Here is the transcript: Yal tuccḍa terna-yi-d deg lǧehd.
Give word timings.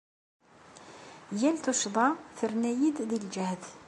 Yal 1.39 1.57
tuccḍa 1.63 2.07
terna-yi-d 2.37 2.97
deg 3.09 3.21
lǧehd. 3.25 3.63